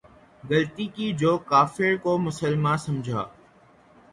غلطی 0.43 0.85
کی 0.85 1.07
کہ 1.07 1.17
جو 1.17 1.37
کافر 1.49 1.95
کو 2.03 2.17
مسلماں 2.17 2.75
سمجھا 2.77 3.23